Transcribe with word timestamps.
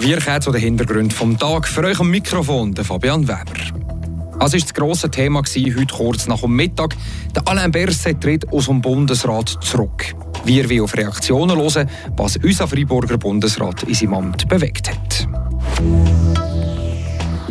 Wir 0.00 0.18
kommen 0.18 0.40
zu 0.40 0.50
den 0.50 0.62
Hintergründen 0.62 1.10
vom 1.10 1.38
Tag. 1.38 1.68
Für 1.68 1.84
euch 1.84 2.00
am 2.00 2.10
Mikrofon 2.10 2.72
der 2.72 2.86
Fabian 2.86 3.28
Weber. 3.28 3.52
Das 4.40 4.52
war 4.54 4.58
das 4.58 4.72
grosse 4.72 5.10
Thema 5.10 5.42
heute 5.42 5.94
kurz 5.94 6.26
nach 6.26 6.40
dem 6.40 6.56
Mittag. 6.56 6.96
Der 7.36 7.46
Alain 7.46 7.70
Berset 7.70 8.18
tritt 8.18 8.50
aus 8.50 8.64
dem 8.64 8.80
Bundesrat 8.80 9.58
zurück. 9.60 10.14
Wir 10.46 10.70
wollen 10.70 10.80
auf 10.80 10.96
Reaktionen 10.96 11.58
hören, 11.58 11.90
was 12.16 12.38
unser 12.38 12.66
Freiburger 12.66 13.18
Bundesrat 13.18 13.82
in 13.82 13.92
seinem 13.92 14.14
Amt 14.14 14.48
bewegt 14.48 14.88
hat. 14.88 15.28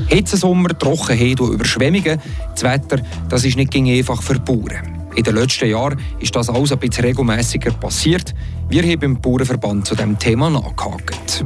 Hitzesommer, 0.08 0.70
Trockenheit 0.70 1.40
und 1.42 1.54
Überschwemmungen. 1.54 2.20
Das 2.56 2.64
Wetter 2.64 3.04
das 3.30 3.46
ist 3.46 3.58
nicht 3.58 3.76
einfach 3.76 4.24
für 4.24 4.40
Bauern. 4.40 5.06
In 5.16 5.24
den 5.24 5.36
letzten 5.36 5.70
Jahren 5.70 6.00
ist 6.20 6.36
das 6.36 6.50
alles 6.50 6.72
ein 6.72 6.80
bisschen 6.80 7.06
regelmäßiger 7.06 7.72
passiert. 7.72 8.34
Wir 8.70 8.84
haben 8.84 9.02
im 9.02 9.20
Bauernverband 9.20 9.88
zu 9.88 9.96
diesem 9.96 10.20
Thema 10.20 10.52
nachgehakt. 10.52 11.44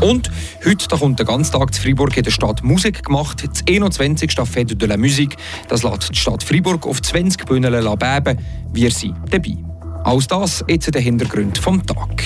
Und 0.00 0.30
heute 0.64 0.86
da 0.88 0.96
kommt 0.96 1.18
der 1.18 1.26
ganze 1.26 1.50
Tag 1.50 1.74
zu 1.74 1.82
Freiburg 1.82 2.16
in 2.16 2.22
der 2.22 2.30
Stadt 2.30 2.62
Musik 2.62 3.02
gemacht. 3.02 3.42
Das 3.42 3.64
21. 3.68 4.30
Fête 4.30 4.76
de 4.76 4.88
la 4.88 4.96
Musique. 4.96 5.36
Das 5.68 5.82
lässt 5.82 6.10
die 6.14 6.16
Stadt 6.16 6.44
Freiburg 6.44 6.86
auf 6.86 7.02
20 7.02 7.44
Bühnen 7.44 7.72
beben. 7.72 8.38
Wir 8.72 8.90
sind 8.92 9.16
dabei. 9.30 9.56
Alles 10.04 10.28
das 10.28 10.64
jetzt 10.68 10.94
der 10.94 11.02
Hintergrund 11.02 11.58
vom 11.58 11.84
Tag. 11.84 12.22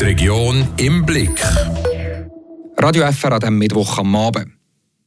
Die 0.00 0.04
Region 0.04 0.66
im 0.78 1.06
Blick. 1.06 1.40
Radio 2.78 3.12
FR 3.12 3.34
an 3.34 3.40
diesem 3.40 3.58
Mittwoch 3.58 3.96
am 3.98 4.16
Abend. 4.16 4.48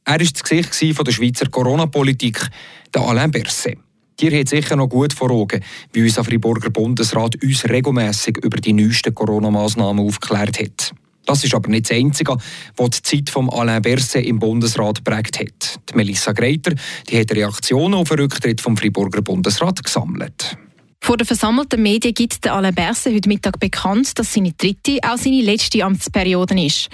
Er 0.06 0.12
war 0.12 0.18
das 0.18 0.42
Gesicht 0.42 0.96
von 0.96 1.04
der 1.04 1.12
Schweizer 1.12 1.50
Corona-Politik, 1.50 2.48
der 2.94 3.02
Alain 3.02 3.30
Berset. 3.30 3.76
Ihr 4.20 4.38
habt 4.38 4.48
sicher 4.48 4.76
noch 4.76 4.88
gut 4.88 5.12
vor 5.12 5.30
Augen, 5.30 5.62
wie 5.92 6.02
unser 6.02 6.24
Freiburger 6.24 6.70
Bundesrat 6.70 7.42
uns 7.42 7.64
regelmäßig 7.68 8.38
über 8.38 8.58
die 8.58 8.72
neuesten 8.72 9.14
Corona-Massnahmen 9.14 10.06
aufgeklärt 10.06 10.60
hat. 10.60 10.94
Das 11.24 11.44
ist 11.44 11.54
aber 11.54 11.68
nicht 11.68 11.88
das 11.88 11.96
Einzige, 11.96 12.36
was 12.76 12.90
die 12.90 13.02
Zeit 13.02 13.30
von 13.30 13.48
Alain 13.48 13.82
Berset 13.82 14.26
im 14.26 14.38
Bundesrat 14.38 15.04
prägt 15.04 15.38
hat. 15.38 15.80
Die 15.90 15.96
Melissa 15.96 16.32
Greiter 16.32 16.74
die 17.08 17.18
hat 17.18 17.32
Reaktionen 17.32 17.94
auf 17.94 18.08
den 18.08 18.20
Rücktritt 18.20 18.60
vom 18.60 18.76
Freiburger 18.76 19.22
Bundesrat 19.22 19.82
gesammelt. 19.82 20.56
Vor 21.04 21.16
den 21.16 21.26
versammelten 21.26 21.82
Medien 21.82 22.14
gibt 22.14 22.44
der 22.44 22.54
Alain 22.54 22.72
Berset 22.72 23.12
heute 23.12 23.28
Mittag 23.28 23.58
bekannt, 23.58 24.16
dass 24.20 24.34
seine 24.34 24.52
dritte, 24.52 24.98
auch 25.02 25.16
seine 25.16 25.42
letzte 25.42 25.84
Amtsperiode 25.84 26.54
ist. 26.64 26.88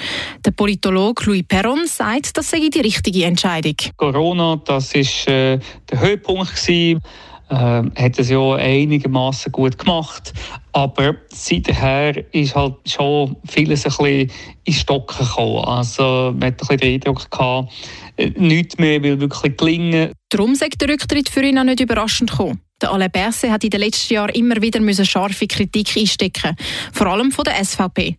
Der 0.47 0.51
Politologe 0.51 1.27
Louis 1.27 1.45
Perron 1.47 1.87
sagt, 1.87 2.39
das 2.39 2.48
sei 2.48 2.70
die 2.73 2.81
richtige 2.81 3.27
Entscheidung. 3.27 3.77
Corona, 3.98 4.56
das 4.64 4.95
ist 4.95 5.29
äh, 5.29 5.59
der 5.91 6.01
Höhepunkt 6.01 6.56
gewesen. 6.56 7.03
Äh, 7.51 7.55
hat 7.55 8.19
es 8.19 8.31
ja 8.31 8.55
einigermaßen 8.55 9.53
gut 9.53 9.77
gemacht, 9.79 10.33
aber 10.73 11.17
seither 11.29 12.34
ist 12.34 12.55
halt 12.55 12.77
schon 12.86 13.36
vieles 13.47 13.84
ein 13.84 13.91
bisschen 13.91 14.31
in 14.64 14.73
Stocken 14.73 15.27
gekommen. 15.27 15.64
Also 15.64 16.33
man 16.33 16.48
hat 16.48 16.55
ein 16.55 16.56
bisschen 16.56 16.79
den 16.79 16.95
Eindruck 16.95 17.31
gehabt, 17.31 17.73
äh, 18.17 18.31
nichts 18.36 18.79
mehr 18.79 19.03
will 19.03 19.20
wirklich 19.20 19.56
gelingen. 19.56 20.12
Darum 20.31 20.55
sagt 20.55 20.81
der 20.81 20.89
Rücktritt 20.89 21.29
für 21.29 21.42
ihn 21.42 21.59
auch 21.59 21.64
nicht 21.64 21.81
überraschend 21.81 22.31
gekommen. 22.31 22.61
Der 22.81 22.93
Alain 22.93 23.11
Berset 23.11 23.51
hat 23.51 23.65
in 23.65 23.71
den 23.71 23.81
letzten 23.81 24.15
Jahren 24.15 24.31
immer 24.31 24.62
wieder 24.62 24.81
scharfe 25.05 25.48
Kritik 25.48 25.97
einstecken 25.97 26.57
vor 26.93 27.09
allem 27.09 27.33
von 27.33 27.45
der 27.45 27.65
SVP. 27.65 28.17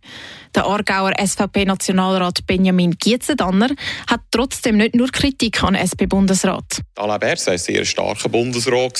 Der 0.54 0.66
Aargauer 0.66 1.14
SVP-Nationalrat 1.18 2.46
Benjamin 2.46 2.92
Gietzendanner 2.98 3.70
hat 4.10 4.22
trotzdem 4.32 4.78
nicht 4.78 4.96
nur 4.96 5.08
Kritik 5.10 5.64
an 5.64 5.76
SP-Bundesrat. 5.76 6.82
Alain 6.96 7.20
Berset 7.20 7.48
war 7.48 7.54
ein 7.54 7.60
sehr 7.60 7.86
starker 7.86 8.30
Bundesrat, 8.30 9.00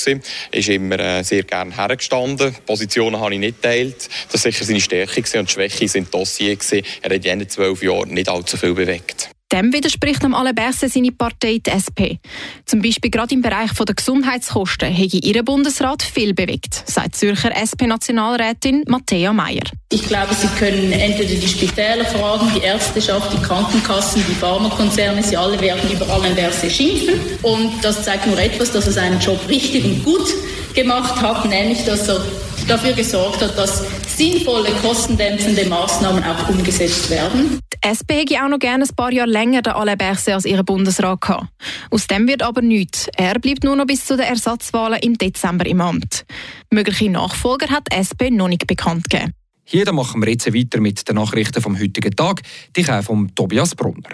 ist 0.52 0.68
immer 0.68 0.98
äh, 0.98 1.22
sehr 1.24 1.42
gerne 1.42 1.76
hergestanden. 1.76 2.54
Positionen 2.64 3.20
habe 3.20 3.34
ich 3.34 3.40
nicht 3.40 3.60
geteilt. 3.60 4.08
Das 4.32 4.44
war 4.44 4.52
sicher 4.52 4.64
seine 4.64 4.80
Stärke 4.80 5.38
und 5.38 5.50
Schwäche 5.50 5.88
sind 5.88 6.14
Dossiers. 6.14 6.72
Er 6.72 6.82
hat 7.04 7.12
in 7.12 7.20
diesen 7.20 7.48
zwölf 7.48 7.82
Jahren 7.82 8.14
nicht 8.14 8.28
allzu 8.28 8.56
viel 8.56 8.74
bewegt. 8.74 9.30
Dem 9.52 9.72
widerspricht 9.72 10.24
am 10.24 10.36
Berset 10.54 10.92
seine 10.92 11.10
Partei, 11.10 11.58
die 11.58 11.70
SP. 11.74 12.22
Zum 12.66 12.80
Beispiel 12.82 13.10
gerade 13.10 13.34
im 13.34 13.42
Bereich 13.42 13.72
der 13.72 13.94
Gesundheitskosten 13.96 14.92
hätte 14.92 15.16
ihr 15.16 15.42
Bundesrat 15.42 16.04
viel 16.04 16.34
bewegt, 16.34 16.84
sagt 16.86 17.16
Zürcher 17.16 17.50
SP-Nationalrätin 17.50 18.84
Matthäa 18.86 19.32
Meyer. 19.32 19.64
Ich 19.90 20.06
glaube, 20.06 20.34
Sie 20.34 20.46
können 20.58 20.92
entweder 20.92 21.34
die 21.34 21.48
Spitäler 21.48 22.04
fragen, 22.04 22.48
die 22.54 22.62
Ärzteschaft, 22.62 23.32
die 23.32 23.42
Krankenkassen, 23.42 24.22
die 24.28 24.34
Pharmakonzerne, 24.34 25.20
sie 25.20 25.36
alle 25.36 25.60
werden 25.60 25.90
über 25.90 26.08
Alain 26.08 26.36
Berset 26.36 26.70
schimpfen. 26.70 27.14
Und 27.42 27.72
das 27.82 28.04
zeigt 28.04 28.28
nur 28.28 28.38
etwas, 28.38 28.70
dass 28.70 28.86
er 28.86 28.92
seinen 28.92 29.18
Job 29.18 29.40
richtig 29.48 29.84
und 29.84 30.04
gut 30.04 30.28
gemacht 30.74 31.20
hat, 31.20 31.48
nämlich 31.48 31.84
dass 31.84 32.08
er 32.08 32.24
dafür 32.68 32.92
gesorgt 32.92 33.42
hat, 33.42 33.58
dass 33.58 33.84
sinnvolle, 34.16 34.70
kostendämpfende 34.82 35.66
Maßnahmen 35.66 36.22
auch 36.22 36.48
umgesetzt 36.48 37.10
werden. 37.10 37.58
Die 37.82 37.88
SP 37.88 38.20
hätte 38.20 38.44
auch 38.44 38.48
noch 38.48 38.58
gerne 38.58 38.84
ein 38.84 38.94
paar 38.94 39.10
Jahre 39.10 39.30
länger 39.30 39.62
den 39.62 39.72
Alain 39.72 39.96
Berset 39.96 40.34
als 40.34 40.44
ihren 40.44 40.64
Bundesrat 40.64 41.20
gehabt. 41.20 41.48
Aus 41.90 42.06
dem 42.06 42.28
wird 42.28 42.42
aber 42.42 42.60
nichts. 42.60 43.08
Er 43.16 43.38
bleibt 43.38 43.64
nur 43.64 43.74
noch 43.74 43.86
bis 43.86 44.04
zu 44.04 44.16
den 44.16 44.26
Ersatzwahlen 44.26 44.98
im 45.00 45.16
Dezember 45.16 45.64
im 45.64 45.80
Amt. 45.80 46.26
Mögliche 46.70 47.10
Nachfolger 47.10 47.68
hat 47.68 47.88
die 47.90 47.96
SP 47.96 48.28
noch 48.30 48.48
nicht 48.48 48.66
bekannt 48.66 49.08
gegeben. 49.08 49.32
Hier 49.64 49.90
machen 49.92 50.20
wir 50.20 50.30
jetzt 50.30 50.52
weiter 50.52 50.80
mit 50.80 51.08
den 51.08 51.16
Nachrichten 51.16 51.62
vom 51.62 51.78
heutigen 51.78 52.14
Tag. 52.14 52.42
Die 52.76 52.82
kommen 52.82 53.02
von 53.02 53.34
Tobias 53.34 53.74
Brunner. 53.74 54.08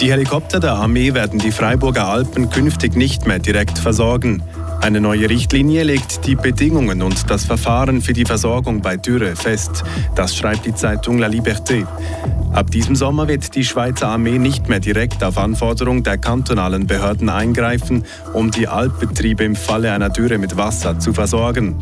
Die 0.00 0.10
Helikopter 0.10 0.58
der 0.58 0.72
Armee 0.72 1.14
werden 1.14 1.38
die 1.38 1.52
Freiburger 1.52 2.08
Alpen 2.08 2.50
künftig 2.50 2.96
nicht 2.96 3.26
mehr 3.26 3.38
direkt 3.38 3.78
versorgen. 3.78 4.42
Eine 4.82 5.00
neue 5.00 5.30
Richtlinie 5.30 5.84
legt 5.84 6.26
die 6.26 6.34
Bedingungen 6.34 7.02
und 7.02 7.30
das 7.30 7.44
Verfahren 7.44 8.02
für 8.02 8.14
die 8.14 8.24
Versorgung 8.24 8.82
bei 8.82 8.96
Dürre 8.96 9.36
fest. 9.36 9.84
Das 10.16 10.36
schreibt 10.36 10.66
die 10.66 10.74
Zeitung 10.74 11.18
La 11.18 11.28
Liberté. 11.28 11.86
Ab 12.52 12.72
diesem 12.72 12.96
Sommer 12.96 13.28
wird 13.28 13.54
die 13.54 13.64
Schweizer 13.64 14.08
Armee 14.08 14.38
nicht 14.38 14.68
mehr 14.68 14.80
direkt 14.80 15.22
auf 15.22 15.38
Anforderung 15.38 16.02
der 16.02 16.18
kantonalen 16.18 16.88
Behörden 16.88 17.28
eingreifen, 17.28 18.04
um 18.34 18.50
die 18.50 18.66
Alpbetriebe 18.66 19.44
im 19.44 19.54
Falle 19.54 19.92
einer 19.92 20.10
Dürre 20.10 20.36
mit 20.36 20.56
Wasser 20.56 20.98
zu 20.98 21.12
versorgen. 21.12 21.76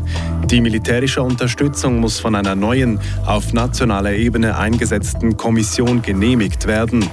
Die 0.45 0.61
militärische 0.61 1.23
Unterstützung 1.23 1.99
muss 1.99 2.19
von 2.19 2.35
einer 2.35 2.55
neuen, 2.55 2.99
auf 3.25 3.51
nationaler 3.51 4.13
Ebene 4.13 4.57
eingesetzten 4.57 5.37
Kommission 5.37 6.03
genehmigt 6.03 6.67
werden. 6.67 7.09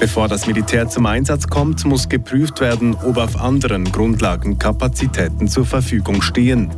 Bevor 0.00 0.28
das 0.28 0.46
Militär 0.46 0.88
zum 0.88 1.06
Einsatz 1.06 1.48
kommt, 1.48 1.84
muss 1.84 2.08
geprüft 2.08 2.60
werden, 2.60 2.96
ob 3.04 3.18
auf 3.18 3.40
anderen 3.40 3.84
Grundlagen 3.84 4.58
Kapazitäten 5.18 5.48
zur 5.48 5.66
Verfügung 5.66 6.22
stehen. 6.22 6.70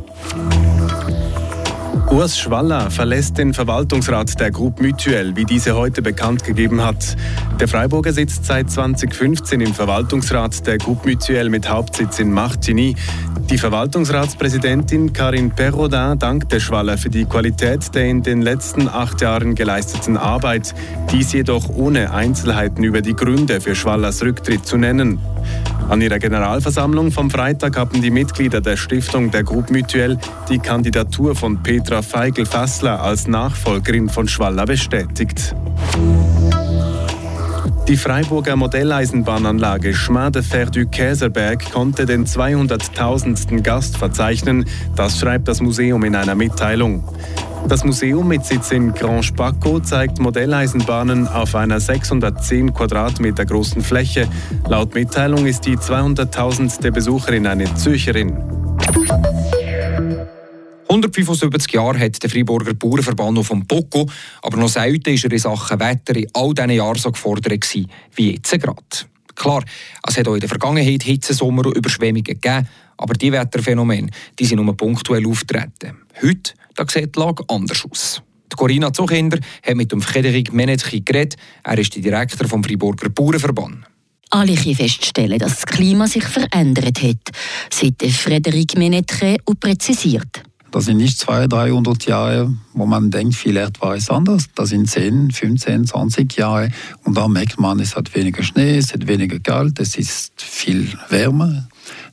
Urs 2.09 2.37
Schwaller 2.37 2.89
verlässt 2.89 3.37
den 3.37 3.53
Verwaltungsrat 3.53 4.37
der 4.39 4.51
Groupe 4.51 4.83
Mutuelle, 4.83 5.35
wie 5.35 5.45
diese 5.45 5.75
heute 5.75 6.01
bekannt 6.01 6.43
gegeben 6.43 6.83
hat. 6.83 7.15
Der 7.59 7.67
Freiburger 7.67 8.11
sitzt 8.11 8.45
seit 8.45 8.69
2015 8.69 9.61
im 9.61 9.73
Verwaltungsrat 9.73 10.65
der 10.67 10.77
Groupe 10.77 11.07
Mutuelle 11.07 11.49
mit 11.49 11.69
Hauptsitz 11.69 12.19
in 12.19 12.33
Martigny. 12.33 12.95
Die 13.49 13.57
Verwaltungsratspräsidentin 13.57 15.13
Karin 15.13 15.51
Perrodin 15.51 16.17
dankte 16.19 16.59
Schwaller 16.59 16.97
für 16.97 17.09
die 17.09 17.25
Qualität 17.25 17.93
der 17.93 18.05
in 18.05 18.23
den 18.23 18.41
letzten 18.41 18.89
acht 18.89 19.21
Jahren 19.21 19.55
geleisteten 19.55 20.17
Arbeit, 20.17 20.73
dies 21.11 21.31
jedoch 21.31 21.69
ohne 21.69 22.11
Einzelheiten 22.11 22.83
über 22.83 23.01
die 23.01 23.15
Gründe 23.15 23.61
für 23.61 23.75
Schwallers 23.75 24.23
Rücktritt 24.23 24.65
zu 24.65 24.77
nennen. 24.77 25.19
An 25.89 26.01
ihrer 26.01 26.19
Generalversammlung 26.19 27.11
vom 27.11 27.29
Freitag 27.29 27.77
haben 27.77 28.01
die 28.01 28.11
Mitglieder 28.11 28.61
der 28.61 28.77
Stiftung 28.77 29.31
der 29.31 29.43
Groupe 29.43 29.73
Mutuelle 29.73 30.17
die 30.49 30.59
Kandidatur 30.59 31.35
von 31.35 31.61
Petra 31.61 32.01
Feigl-Fassler 32.01 33.01
als 33.01 33.27
Nachfolgerin 33.27 34.09
von 34.09 34.27
Schwaller 34.27 34.65
bestätigt. 34.65 35.55
Die 37.91 37.97
Freiburger 37.97 38.55
Modelleisenbahnanlage 38.55 39.91
Chemin 39.91 40.31
de 40.31 40.41
Fer 40.41 40.67
du 40.67 40.85
Käserberg 40.85 41.73
konnte 41.73 42.05
den 42.05 42.25
200.000. 42.25 43.61
Gast 43.63 43.97
verzeichnen, 43.97 44.65
das 44.95 45.19
schreibt 45.19 45.49
das 45.49 45.59
Museum 45.59 46.01
in 46.05 46.15
einer 46.15 46.33
Mitteilung. 46.33 47.03
Das 47.67 47.83
Museum 47.83 48.29
mit 48.29 48.45
Sitz 48.45 48.71
in 48.71 48.93
Grand 48.93 49.25
Spaco 49.25 49.81
zeigt 49.81 50.19
Modelleisenbahnen 50.19 51.27
auf 51.27 51.53
einer 51.53 51.81
610 51.81 52.73
Quadratmeter 52.73 53.45
großen 53.45 53.81
Fläche. 53.81 54.25
Laut 54.69 54.95
Mitteilung 54.95 55.45
ist 55.45 55.65
die 55.65 55.75
200.000. 55.75 56.91
Besucherin 56.91 57.45
eine 57.45 57.75
Zürcherin. 57.75 58.37
175 60.91 61.71
Jahre 61.71 61.97
hat 61.99 62.21
der 62.21 62.29
Freiburger 62.29 62.73
Bauernverband 62.73 63.35
noch 63.35 63.45
vom 63.45 63.65
Poco, 63.65 64.09
aber 64.41 64.57
noch 64.57 64.67
selten 64.67 65.13
war 65.13 65.23
er 65.23 65.31
in 65.31 65.39
Sachen 65.39 65.79
Wetter 65.79 66.17
in 66.17 66.27
all 66.33 66.53
diesen 66.53 66.69
Jahren 66.71 66.97
so 66.97 67.09
gefordert 67.13 67.61
gewesen, 67.61 67.89
wie 68.13 68.33
jetzt 68.33 68.51
gerade. 68.51 68.75
Klar, 69.33 69.63
es 70.05 70.17
hat 70.17 70.27
auch 70.27 70.33
in 70.33 70.41
der 70.41 70.49
Vergangenheit 70.49 71.03
Hitzesommer 71.03 71.65
und 71.65 71.77
Überschwemmungen 71.77 72.25
gegeben, 72.25 72.67
aber 72.97 73.13
die 73.13 73.31
Wetterphänomene 73.31 74.09
die 74.37 74.43
sind 74.43 74.61
nur 74.61 74.75
punktuell 74.75 75.25
auftreten. 75.25 76.01
Heute 76.21 76.51
da 76.75 76.85
sieht 76.85 77.15
die 77.15 77.19
Lage 77.19 77.45
anders 77.47 77.85
aus. 77.89 78.21
Die 78.51 78.57
Corinna 78.57 78.91
Zuchinder 78.91 79.39
hat 79.65 79.75
mit 79.75 79.93
dem 79.93 80.01
Frederik 80.01 80.51
Menetchi 80.51 80.99
geredet. 80.99 81.37
Er 81.63 81.77
ist 81.77 81.95
der 81.95 82.01
Direktor 82.01 82.49
vom 82.49 82.65
Freiburger 82.65 83.07
Bauernverband. 83.09 83.85
Alle 84.31 84.55
können 84.55 84.75
feststellen, 84.75 85.39
dass 85.39 85.61
das 85.61 85.65
Klima 85.65 86.07
sich 86.07 86.25
verändert 86.25 87.01
hat, 87.01 87.31
seit 87.69 88.01
Frederik 88.11 88.77
Menetche 88.77 89.37
präzisiert. 89.57 90.40
Das 90.71 90.85
sind 90.85 90.97
nicht 90.97 91.19
200, 91.19 91.51
300 91.51 92.05
Jahre, 92.05 92.53
wo 92.73 92.85
man 92.85 93.11
denkt, 93.11 93.35
vielleicht 93.35 93.81
war 93.81 93.95
es 93.95 94.09
anders. 94.09 94.45
Das 94.55 94.69
sind 94.69 94.89
10, 94.89 95.31
15, 95.31 95.85
20 95.85 96.37
Jahre. 96.37 96.69
Und 97.03 97.17
da 97.17 97.27
merkt 97.27 97.59
man, 97.59 97.79
es 97.81 97.95
hat 97.95 98.15
weniger 98.15 98.41
Schnee, 98.41 98.77
es 98.77 98.93
hat 98.93 99.05
weniger 99.05 99.39
kalt, 99.39 99.79
es 99.81 99.97
ist 99.97 100.41
viel 100.41 100.87
wärmer. 101.09 101.67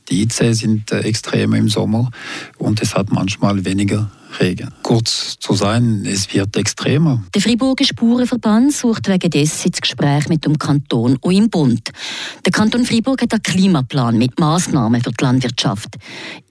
Die 0.09 0.17
Hitze 0.17 0.53
sind 0.53 0.91
äh, 0.91 0.99
extrem 0.99 1.53
im 1.53 1.69
Sommer 1.69 2.11
und 2.57 2.81
es 2.81 2.95
hat 2.95 3.11
manchmal 3.11 3.63
weniger 3.63 4.11
Regen. 4.39 4.73
Kurz 4.83 5.37
zu 5.39 5.53
sein, 5.53 6.05
es 6.05 6.33
wird 6.33 6.55
extremer. 6.55 7.23
Der 7.33 7.41
Friburger 7.41 7.85
Spurenverband 7.85 8.73
sucht 8.73 9.07
wegen 9.07 9.29
dessen 9.29 9.71
das 9.71 9.81
Gespräch 9.81 10.29
mit 10.29 10.45
dem 10.45 10.57
Kanton 10.57 11.17
und 11.19 11.33
im 11.33 11.49
Bund. 11.49 11.89
Der 12.45 12.51
Kanton 12.51 12.85
Fribourg 12.85 13.21
hat 13.21 13.33
einen 13.33 13.43
Klimaplan 13.43 14.17
mit 14.17 14.39
Maßnahmen 14.39 15.01
für 15.01 15.11
die 15.11 15.23
Landwirtschaft. 15.23 15.95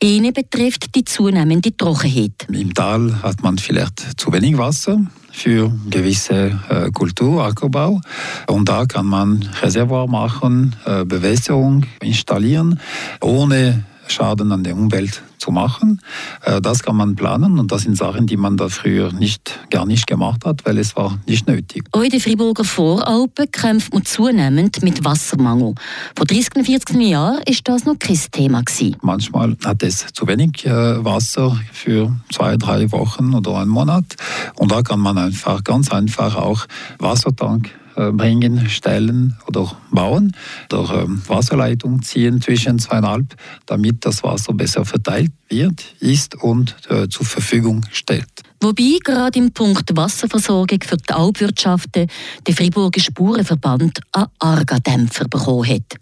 Eine 0.03 0.33
betrifft 0.33 0.95
die 0.95 1.05
zunehmende 1.05 1.77
Trockenheit. 1.77 2.47
Im 2.53 2.75
Tal 2.75 3.23
hat 3.23 3.43
man 3.43 3.59
vielleicht 3.59 4.21
zu 4.21 4.33
wenig 4.33 4.59
Wasser 4.59 5.01
für 5.31 5.73
gewisse 5.89 6.59
äh, 6.69 6.91
Kultur, 6.91 7.45
Ackerbau. 7.45 8.01
Und 8.49 8.69
da 8.69 8.87
kann 8.87 9.07
man 9.07 9.49
Reservoir 9.63 10.09
machen, 10.09 10.75
äh, 10.85 11.05
Bewässerung 11.05 11.87
installieren, 12.01 12.81
ohne 13.21 13.85
Schaden 14.09 14.53
an 14.53 14.65
der 14.65 14.77
Umwelt 14.77 15.23
zu 15.39 15.51
machen. 15.51 16.01
Äh, 16.43 16.61
das 16.61 16.83
kann 16.83 16.97
man 16.97 17.15
planen 17.15 17.59
und 17.59 17.73
das 17.73 17.83
sind 17.83 17.97
Sachen, 17.97 18.27
die 18.27 18.37
man 18.37 18.57
da 18.57 18.69
früher 18.69 19.13
nicht, 19.13 19.59
gar 19.71 19.87
nicht 19.87 20.07
gemacht 20.07 20.45
hat, 20.45 20.65
weil 20.67 20.79
es 20.79 20.97
war 20.97 21.19
nicht 21.27 21.47
nötig. 21.47 21.85
Auch 21.93 22.03
in 22.03 22.11
den 22.11 22.21
Friburger 22.21 22.65
Voralpen 22.65 23.51
kämpft 23.51 23.95
man 23.95 24.05
zunehmend 24.05 24.83
mit 24.83 25.05
Wassermangel. 25.05 25.75
Vor 26.17 26.27
30 26.27 26.57
und 26.57 26.65
40 26.65 27.01
Jahren 27.03 27.41
ist 27.47 27.67
das 27.69 27.85
noch 27.85 27.99
kein 27.99 28.19
Thema 28.33 28.63
gewesen. 28.63 28.97
Manchmal 29.03 29.57
hat 29.65 29.83
es 29.83 30.07
zu 30.13 30.27
wenig 30.27 30.67
äh, 30.67 31.05
Wasser 31.05 31.59
für 31.73 32.15
zwei, 32.33 32.57
drei 32.57 32.91
Wochen 32.93 33.35
oder 33.35 33.59
einen 33.59 33.71
Monat 33.71 34.17
und 34.57 34.73
da 34.73 34.83
kann 34.83 35.01
man 35.01 35.19
einfach 35.19 35.65
ganz 35.65 35.91
einfach 35.91 36.37
auch 36.37 36.67
Wassertank 36.99 37.71
bringen, 38.13 38.69
stellen 38.69 39.37
oder 39.47 39.77
bauen, 39.91 40.35
oder 40.73 41.03
ähm, 41.03 41.23
Wasserleitung 41.27 42.03
ziehen 42.03 42.41
zwischen 42.41 42.79
zweieinhalb, 42.79 43.35
damit 43.67 44.05
das 44.05 44.23
Wasser 44.23 44.55
besser 44.55 44.85
verteilt 44.85 45.33
wird, 45.49 45.85
ist 46.01 46.35
und 46.37 46.77
äh, 46.89 47.09
zur 47.09 47.27
Verfügung 47.27 47.85
stellt. 47.91 48.43
Wobei 48.61 48.99
gerade 49.05 49.39
im 49.39 49.53
Punkt 49.53 49.97
Wasserversorgung 49.97 50.81
für 50.85 50.97
die 50.97 51.13
Alpwirtschaften 51.13 52.09
der 52.45 52.55
Friburger 52.55 53.01
Spurenverband 53.01 54.01
einen 54.13 54.27
Argadämpfer 54.41 55.29
bekommen 55.29 55.69
hat. 55.69 55.95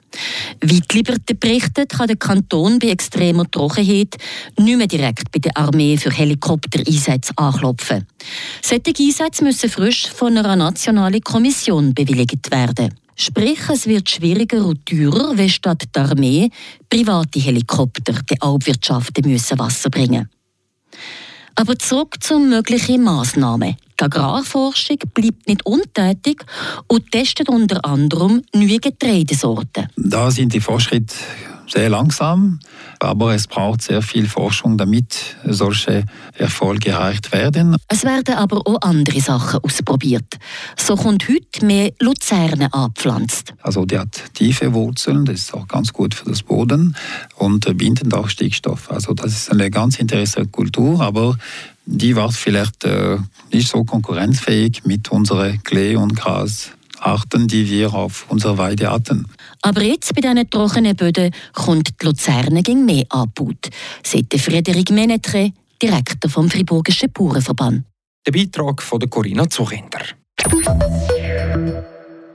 Wie 0.63 0.81
die 0.81 0.97
Liberte 0.97 1.35
berichtet, 1.35 1.91
kann 1.91 2.07
der 2.07 2.17
Kanton 2.17 2.79
bei 2.79 2.89
extremer 2.89 3.51
Trockenheit 3.51 4.17
nicht 4.59 4.79
mehr 4.79 4.87
direkt 4.87 5.31
bei 5.33 5.39
der 5.39 5.55
Armee 5.55 5.99
für 5.99 6.11
Helikoptereinsätze 6.11 7.35
anklopfen. 7.37 8.07
Solche 8.63 8.95
Einsätze 8.99 9.45
müssen 9.45 9.69
frisch 9.69 10.09
von 10.09 10.39
einer 10.39 10.57
nationalen 10.57 11.21
Kommission 11.21 11.93
bewilligt 11.93 12.51
werden. 12.51 12.95
Sprich, 13.17 13.61
es 13.71 13.87
wird 13.87 14.09
schwieriger 14.09 14.65
und 14.65 14.85
teurer, 14.87 15.37
wenn 15.37 15.49
statt 15.49 15.85
der 15.95 16.05
Armee 16.05 16.51
private 16.89 17.39
Helikopter 17.39 18.15
den 18.15 18.41
Alpwirtschaften 18.41 19.31
müssen 19.31 19.59
Wasser 19.59 19.91
bringen 19.91 20.11
müssen. 20.21 20.31
Aber 21.57 21.79
zurück 21.79 22.17
zu 22.23 22.39
möglichen 22.39 23.03
Massnahmen. 23.03 23.77
Die 23.99 24.05
Agrarforschung 24.05 24.99
bleibt 25.15 25.49
nicht 25.49 25.65
untätig 25.65 26.45
und 26.87 27.11
testet 27.11 27.49
unter 27.49 27.83
anderem 27.85 28.43
neue 28.55 28.79
Getreidesorten. 28.79 29.89
Da 29.97 30.31
sind 30.31 30.53
die 30.53 30.61
Fortschritte 30.61 31.15
sehr 31.69 31.89
langsam, 31.89 32.61
aber 33.01 33.35
es 33.35 33.47
braucht 33.47 33.83
sehr 33.83 34.03
viel 34.03 34.29
Forschung, 34.29 34.79
damit 34.79 35.37
solche 35.45 36.05
Erfolge 36.35 36.91
erreicht 36.91 37.33
werden. 37.33 37.77
Es 37.89 38.05
werden 38.05 38.35
aber 38.35 38.67
auch 38.67 38.81
andere 38.83 39.21
Sachen 39.21 39.61
ausprobiert. 39.63 40.39
So 40.77 40.97
kommt 40.97 41.29
heute 41.29 41.65
mehr 41.65 41.93
Luzerne 42.01 42.73
angepflanzt. 42.73 43.55
Also 43.63 43.85
die 43.85 43.99
hat 43.99 44.35
tiefe 44.35 44.73
Wurzeln, 44.73 45.25
das 45.25 45.37
ist 45.37 45.55
auch 45.55 45.69
ganz 45.69 45.93
gut 45.93 46.15
für 46.15 46.31
das 46.31 46.43
Boden 46.43 46.97
und 47.37 47.77
bindet 47.77 48.13
auch 48.15 48.29
Stickstoff. 48.29 48.91
Also 48.91 49.15
das 49.15 49.33
ist 49.33 49.51
eine 49.51 49.71
ganz 49.71 49.99
interessante 49.99 50.51
Kultur, 50.51 51.01
aber 51.01 51.37
die 51.87 52.17
war 52.17 52.33
vielleicht 52.33 52.85
äh, 52.85 53.19
nicht 53.53 53.69
so 53.69 53.85
konkurrenzfähig 53.85 54.83
mit 54.85 55.11
unseren 55.11 55.63
Klee- 55.63 55.97
und 55.97 56.17
Grasarten, 57.07 57.49
die 57.49 57.69
wir 57.71 57.95
auf 57.95 58.27
unserer 58.29 58.59
Weide 58.59 58.91
hatten. 58.91 59.27
Aber 59.63 59.83
jetzt 59.83 60.15
bei 60.15 60.21
diesen 60.21 60.49
trockenen 60.51 60.97
Böden 60.97 61.33
kommt 61.53 62.01
die 62.01 62.07
Luzerne 62.07 62.63
gegen 62.63 62.85
mehr 62.85 63.05
angebaut, 63.11 63.69
sagt 64.03 64.39
Frederik 64.41 64.91
Menetre, 64.91 65.53
Direktor 65.83 66.31
vom 66.31 66.51
Friburgischen 66.51 67.13
Bauernverband. 67.13 67.85
Der 68.27 68.33
Beitrag 68.33 68.83
von 68.83 68.99
der 68.99 69.09
Corinna 69.09 69.49
Zuchinder. 69.49 70.01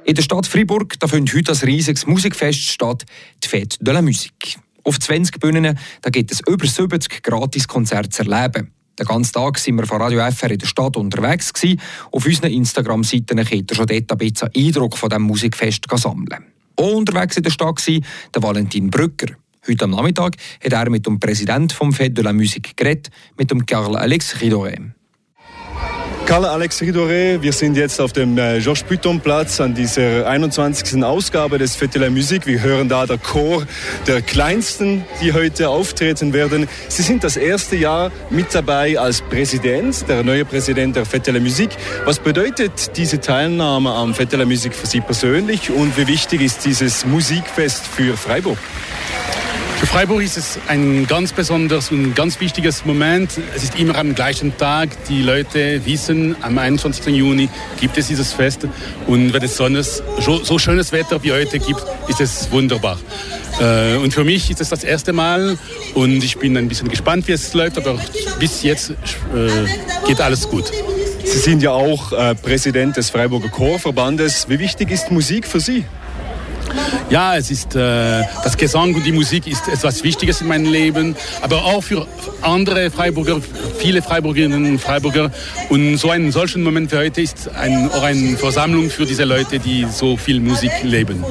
In 0.03 0.15
der 0.15 0.21
Stadt 0.23 0.47
Fribourg 0.47 0.99
da 0.99 1.07
findet 1.07 1.35
heute 1.35 1.51
ein 1.51 1.57
riesiges 1.57 2.07
Musikfest 2.07 2.61
statt, 2.61 3.05
die 3.43 3.47
Fête 3.47 3.77
de 3.81 3.93
la 3.93 4.01
Musique. 4.01 4.57
Auf 4.83 4.99
20 4.99 5.39
Bühnen 5.39 5.77
da 6.01 6.09
gibt 6.09 6.31
es 6.31 6.41
über 6.47 6.65
70 6.65 7.21
Gratiskonzerte 7.21 8.09
zu 8.09 8.23
erleben. 8.23 8.71
Den 9.01 9.07
ganzen 9.07 9.33
Tag 9.33 9.57
sind 9.57 9.77
wir 9.77 9.88
von 9.88 10.00
Radio 10.00 10.19
FR 10.30 10.51
in 10.51 10.59
der 10.59 10.68
Stadt 10.68 10.95
unterwegs. 10.95 11.51
Gewesen. 11.51 11.81
Auf 12.12 12.24
unseren 12.24 12.51
Instagram-Seiten 12.51 13.44
könnt 13.44 13.71
ihr 13.71 13.75
schon 13.75 13.88
dort 13.88 14.12
ein 14.12 14.18
bisschen 14.19 14.50
Eindruck 14.56 14.95
von 14.95 15.09
diesem 15.09 15.24
Musikfest 15.24 15.86
sammeln. 15.95 16.45
Auch 16.75 16.94
unterwegs 16.94 17.36
in 17.36 17.42
der 17.42 17.50
Stadt 17.50 17.88
war 17.88 18.00
der 18.36 18.44
Valentin 18.44 18.92
Brücker. 18.92 19.33
Heute 19.68 19.86
am 19.86 19.92
Nachmittag 19.92 20.36
hat 20.63 20.74
er 20.74 20.89
mit 20.92 21.07
dem 21.07 21.19
Präsidenten 21.19 21.71
vom 21.71 21.89
Fête 21.89 22.13
de 22.13 22.24
la 22.24 22.31
Musique 22.31 22.75
geredet, 22.75 23.09
mit 23.39 23.50
dem 23.50 23.65
Karl 23.65 23.95
Alex 23.95 24.36
Ridoré. 24.36 24.92
Karl 26.25 26.45
Alex 26.45 26.81
Ridoré, 26.81 27.41
wir 27.41 27.51
sind 27.51 27.75
jetzt 27.75 28.00
auf 28.00 28.13
dem 28.13 28.38
äh, 28.38 28.59
Georges 28.59 28.83
Python 28.83 29.19
Platz 29.19 29.59
an 29.59 29.73
dieser 29.73 30.27
21. 30.27 31.03
Ausgabe 31.03 31.57
des 31.57 31.75
Fête 31.75 31.94
de 31.94 32.01
la 32.01 32.09
Musique. 32.09 32.45
Wir 32.45 32.62
hören 32.62 32.88
da 32.88 33.06
der 33.06 33.18
Chor 33.18 33.63
der 34.07 34.21
Kleinsten, 34.21 35.03
die 35.21 35.33
heute 35.33 35.69
auftreten 35.69 36.31
werden. 36.31 36.69
Sie 36.88 37.01
sind 37.01 37.23
das 37.23 37.35
erste 37.35 37.75
Jahr 37.75 38.12
mit 38.29 38.53
dabei 38.56 38.97
als 38.97 39.21
Präsident, 39.21 40.07
der 40.07 40.23
neue 40.23 40.45
Präsident 40.45 40.95
der 40.95 41.06
Fête 41.06 41.25
de 41.25 41.33
la 41.33 41.39
Musique. 41.39 41.75
Was 42.06 42.19
bedeutet 42.19 42.95
diese 42.95 43.19
Teilnahme 43.19 43.91
am 43.91 44.15
la 44.31 44.45
Musique 44.45 44.75
für 44.75 44.88
Sie 44.88 45.01
persönlich 45.01 45.69
und 45.69 45.97
wie 45.97 46.07
wichtig 46.07 46.41
ist 46.41 46.63
dieses 46.65 47.06
Musikfest 47.06 47.85
für 47.85 48.15
Freiburg? 48.15 48.57
Freiburg 49.91 50.23
ist 50.23 50.38
es 50.38 50.57
ein 50.69 51.05
ganz 51.05 51.33
besonderes 51.33 51.91
und 51.91 52.15
ganz 52.15 52.39
wichtiges 52.39 52.85
Moment. 52.85 53.31
Es 53.53 53.63
ist 53.63 53.77
immer 53.77 53.97
am 53.97 54.15
gleichen 54.15 54.55
Tag. 54.57 54.88
Die 55.09 55.21
Leute 55.21 55.85
wissen, 55.85 56.33
am 56.42 56.57
21. 56.57 57.07
Juni 57.07 57.49
gibt 57.77 57.97
es 57.97 58.07
dieses 58.07 58.31
Fest. 58.31 58.66
Und 59.06 59.33
wenn 59.33 59.44
es 59.44 59.57
so, 59.57 60.59
schönes 60.59 60.94
Wetter 60.94 61.21
wie 61.23 61.33
heute 61.33 61.59
gibt, 61.59 61.83
ist 62.07 62.21
es 62.21 62.49
wunderbar. 62.51 62.99
Äh, 63.59 63.97
und 63.97 64.13
für 64.13 64.23
mich 64.23 64.49
ist 64.49 64.61
es 64.61 64.69
das 64.69 64.85
erste 64.85 65.11
Mal 65.11 65.57
und 65.94 66.23
ich 66.23 66.37
bin 66.37 66.56
ein 66.56 66.69
bisschen 66.69 66.87
gespannt, 66.87 67.27
wie 67.27 67.33
es 67.33 67.54
läuft, 67.54 67.77
aber 67.77 67.99
bis 68.39 68.63
jetzt 68.63 68.92
äh, 68.92 68.95
geht 70.07 70.21
alles 70.21 70.47
gut. 70.47 70.71
Sie 71.25 71.37
sind 71.37 71.61
ja 71.61 71.71
auch 71.71 72.13
äh, 72.13 72.33
Präsident 72.35 72.95
des 72.95 73.09
Freiburger 73.09 73.49
Chorverbandes. 73.49 74.47
Wie 74.47 74.59
wichtig 74.59 74.89
ist 74.89 75.11
Musik 75.11 75.45
für 75.45 75.59
Sie? 75.59 75.83
Ja, 77.10 77.36
es 77.36 77.52
ist 77.52 77.76
äh, 77.76 78.24
das 78.44 78.57
Gesang 78.57 78.94
und 78.95 79.06
die 79.06 79.12
Musik 79.12 79.48
ist 79.48 79.68
etwas 79.68 80.04
Wichtiges 80.04 80.42
in 80.42 80.48
meinem 80.48 80.71
Leben, 80.71 81.16
aber 81.42 81.64
auch 81.66 81.83
für 81.83 82.07
andere 82.42 82.90
Freiburger, 82.90 83.42
viele 83.78 84.02
Freiburgerinnen 84.02 84.66
und 84.66 84.80
Freiburger. 84.80 85.31
Und 85.69 85.98
so 85.98 86.10
ein 86.10 86.31
solchen 86.31 86.64
Moment 86.64 86.92
wie 86.92 86.98
heute 86.98 87.21
ist 87.21 87.50
ein, 87.54 87.90
auch 87.92 88.04
eine 88.04 88.38
Versammlung 88.38 88.90
für 88.90 89.06
diese 89.06 89.26
Leute, 89.26 89.60
die 89.60 89.86
so 89.92 90.18
viel 90.18 90.40
Musik 90.40 90.71
leben. 90.83 91.24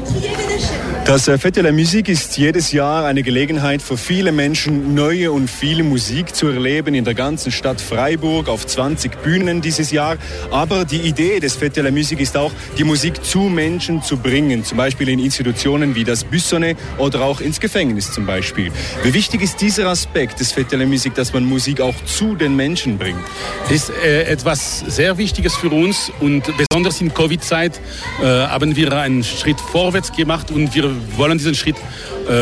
Das 1.07 1.27
äh, 1.29 1.39
Fête 1.39 1.57
de 1.57 1.63
la 1.63 1.73
Musique 1.73 2.09
ist 2.09 2.37
jedes 2.37 2.73
Jahr 2.73 3.07
eine 3.07 3.23
Gelegenheit 3.23 3.83
für 3.83 3.97
viele 3.97 4.33
Menschen, 4.33 4.95
neue 4.95 5.33
und 5.33 5.49
viele 5.49 5.83
Musik 5.83 6.37
zu 6.37 6.49
erleben 6.49 6.95
in 6.95 7.05
der 7.05 7.15
ganzen 7.15 7.51
Stadt 7.51 7.81
Freiburg 7.81 8.49
auf 8.49 8.67
20 8.67 9.23
Bühnen 9.23 9.61
dieses 9.61 9.91
Jahr. 9.91 10.19
Aber 10.51 10.85
die 10.85 11.01
Idee 11.01 11.41
des 11.41 11.59
Fête 11.59 11.75
de 11.75 11.83
la 11.83 11.91
Musique 11.91 12.21
ist 12.21 12.37
auch, 12.37 12.53
die 12.79 12.85
Musik 12.85 13.25
zu 13.25 13.41
Menschen 13.41 14.03
zu 14.03 14.19
bringen, 14.19 14.63
zum 14.63 14.77
Beispiel 14.77 15.09
in 15.09 15.19
Institutionen 15.19 15.50
wie 15.95 16.05
das 16.05 16.25
Büssone 16.25 16.77
oder 16.99 17.23
auch 17.23 17.41
ins 17.41 17.61
Gefängnis 17.61 18.13
zum 18.13 18.27
Beispiel. 18.27 18.71
Wie 19.03 19.15
wichtig 19.15 19.43
ist 19.43 19.61
dieser 19.61 19.87
Aspekt 19.87 20.41
des 20.41 20.53
Fête 20.53 20.71
de 20.71 20.79
la 20.79 20.87
Musique, 20.87 21.15
dass 21.15 21.33
man 21.33 21.45
Musik 21.45 21.81
auch 21.81 21.95
zu 22.05 22.35
den 22.35 22.57
Menschen 22.57 22.99
bringt? 22.99 23.21
Das 23.65 23.73
ist 23.73 23.91
äh, 24.05 24.25
etwas 24.25 24.81
sehr 24.81 25.19
Wichtiges 25.19 25.57
für 25.57 25.71
uns 25.71 26.11
und 26.21 26.45
besonders 26.57 27.01
in 27.01 27.13
Covid-Zeit 27.13 27.81
äh, 28.23 28.25
haben 28.25 28.77
wir 28.77 28.93
einen 28.93 29.25
Schritt 29.25 29.61
vorwärts 29.61 30.13
gemacht 30.13 30.51
und 30.51 30.75
wir 30.75 30.91
wollen 31.17 31.39
diesen 31.39 31.55
Schritt 31.55 31.77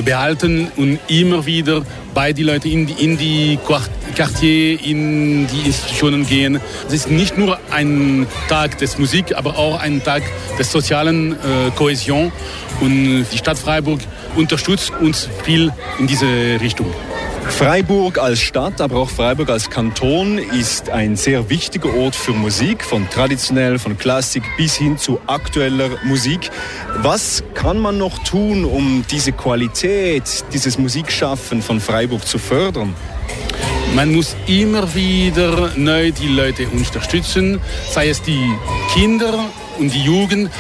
behalten 0.05 0.71
und 0.77 0.99
immer 1.09 1.47
wieder 1.47 1.83
bei 2.15 2.33
die 2.33 2.43
Leute 2.43 2.69
in 2.69 2.87
die, 2.87 3.05
in 3.05 3.17
die 3.17 3.59
Quartier, 4.15 4.81
in 4.85 5.47
die 5.47 5.67
Institutionen 5.67 6.27
gehen. 6.27 6.61
Es 6.89 6.95
ist 6.95 7.11
nicht 7.11 7.39
nur 7.39 7.59
ein 7.71 8.27
Tag 8.49 8.79
des 8.79 8.99
Musik, 8.99 9.37
aber 9.37 9.57
auch 9.59 9.79
ein 9.81 10.03
Tag 10.03 10.23
des 10.59 10.73
sozialen 10.73 11.33
äh, 11.33 11.71
Kohäsion 11.77 12.33
und 12.81 13.27
die 13.33 13.39
Stadt 13.39 13.59
Freiburg 13.59 14.01
unterstützt 14.37 14.93
uns 15.01 15.29
viel 15.45 15.73
in 15.99 16.07
diese 16.07 16.27
Richtung. 16.61 16.93
Freiburg 17.51 18.19
als 18.19 18.41
Stadt, 18.41 18.81
aber 18.81 18.97
auch 18.97 19.11
Freiburg 19.11 19.51
als 19.51 19.69
Kanton 19.69 20.39
ist 20.39 20.91
ein 20.91 21.17
sehr 21.17 21.51
wichtiger 21.51 21.93
Ort 21.95 22.15
für 22.15 22.33
Musik, 22.33 22.85
von 22.85 23.09
traditionell, 23.11 23.79
von 23.79 23.99
Klassik 23.99 24.45
bis 24.57 24.77
hin 24.77 24.97
zu 24.97 25.21
aktueller 25.27 25.91
Musik. 26.05 26.51
Was 27.03 27.43
kann 27.55 27.79
man 27.79 27.99
noch 27.99 28.19
tun, 28.23 28.65
um 28.65 29.05
diese 29.11 29.33
Qualität, 29.33 30.45
dieses 30.53 30.79
Musikschaffen 30.79 31.63
von 31.63 31.81
Freiburg 31.81 32.27
zu 32.27 32.39
fördern? 32.39 32.95
Man 33.95 34.15
muss 34.15 34.37
immer 34.47 34.95
wieder 34.95 35.73
neu 35.77 36.13
die 36.13 36.29
Leute 36.29 36.69
unterstützen, 36.69 37.61
sei 37.91 38.11
es 38.11 38.23
die 38.23 38.53
Kinder 38.95 39.47
und 39.79 39.93
die 39.93 40.03
Jugend. 40.03 40.51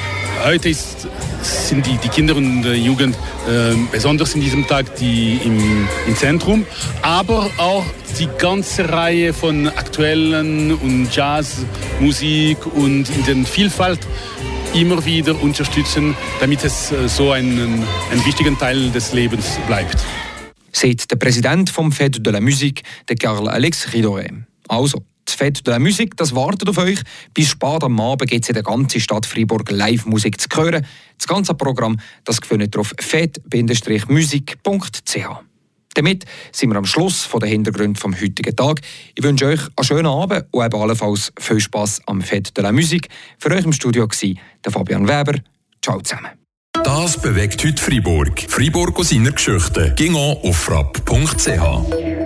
Heute 0.45 0.69
ist, 0.69 1.09
sind 1.43 1.87
die, 1.87 1.97
die 1.99 2.09
Kinder 2.09 2.37
und 2.37 2.63
die 2.63 2.71
Jugend 2.71 3.17
äh, 3.49 3.75
besonders 3.91 4.35
in 4.35 4.41
diesem 4.41 4.67
Tag 4.67 4.95
die 4.97 5.41
im, 5.45 5.89
im 6.07 6.17
Zentrum, 6.17 6.67
aber 7.03 7.51
auch 7.57 7.85
die 8.19 8.29
ganze 8.39 8.89
Reihe 8.89 9.33
von 9.33 9.69
aktuellen 9.69 10.73
und 10.75 11.15
Jazzmusik 11.15 12.67
und 12.67 13.09
in 13.11 13.25
der 13.27 13.47
Vielfalt 13.47 14.01
immer 14.75 15.05
wieder 15.05 15.41
unterstützen, 15.41 16.17
damit 16.41 16.65
es 16.65 16.93
äh, 16.93 17.09
so 17.09 17.33
ein, 17.33 17.83
ein 18.13 18.27
wichtiger 18.27 18.57
Teil 18.59 18.91
des 18.91 19.13
Lebens 19.13 19.59
bleibt 19.67 19.99
sagt 20.79 21.11
der 21.11 21.17
Präsident 21.17 21.71
vom 21.71 21.91
Fête 21.91 22.21
de 22.21 22.33
la 22.33 22.41
Musique, 22.41 22.83
der 23.09 23.17
Carl 23.17 23.49
Alex 23.49 23.89
Ridoré. 23.89 24.31
Also, 24.69 25.03
das 25.29 25.37
Fête 25.37 25.63
de 25.63 25.71
la 25.71 25.79
Musique, 25.79 26.17
das 26.17 26.35
wartet 26.35 26.69
auf 26.69 26.79
euch. 26.79 27.01
Bis 27.35 27.51
spät 27.51 27.85
am 27.85 28.01
Abend 28.01 28.31
gibt 28.31 28.45
es 28.45 28.49
in 28.49 28.55
der 28.55 28.63
ganzen 28.63 28.99
Stadt 29.01 29.27
Freiburg 29.27 29.71
Live-Musik 29.71 30.41
zu 30.41 30.49
hören. 30.57 30.87
Das 31.19 31.27
ganze 31.27 31.53
Programm 31.55 31.99
das 32.25 32.39
findet 32.43 32.75
ihr 32.75 32.81
auf 32.81 32.95
fête-musik.ch. 32.99 34.49
Damit 35.95 36.25
sind 36.53 36.71
wir 36.71 36.77
am 36.77 36.87
Schluss 36.87 37.25
von 37.25 37.41
den 37.41 37.51
Hintergründen 37.51 37.97
vom 37.97 38.15
heutigen 38.15 38.57
Tag. 38.57 38.81
Ich 39.15 39.23
wünsche 39.25 39.47
euch 39.47 39.61
einen 39.61 39.85
schönen 39.85 40.07
Abend 40.07 40.47
und 40.51 40.65
eben 40.65 40.81
allenfalls 40.81 41.31
viel 41.39 41.61
Spass 41.61 42.01
am 42.07 42.21
Fête 42.21 42.55
de 42.55 42.63
la 42.63 42.73
Musique. 42.73 43.09
Für 43.39 43.51
euch 43.51 43.65
im 43.65 43.73
Studio 43.73 44.05
war 44.05 44.35
der 44.65 44.73
Fabian 44.73 45.07
Weber. 45.09 45.35
Ciao 45.83 46.01
zusammen. 46.01 46.31
Das 46.85 47.21
bewegt 47.21 47.63
heute 47.65 47.83
Freiburg. 47.83 48.47
Freiburg 48.49 48.99
aus 48.99 49.11
seiner 49.11 49.33
Geschichte. 49.33 49.93
Ging 49.97 50.15
auf 50.15 50.57
frapp.ch. 50.57 52.18